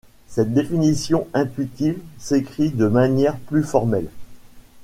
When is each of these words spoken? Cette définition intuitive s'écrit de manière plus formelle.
Cette 0.25 0.51
définition 0.55 1.27
intuitive 1.35 1.99
s'écrit 2.17 2.71
de 2.71 2.87
manière 2.87 3.37
plus 3.37 3.61
formelle. 3.63 4.07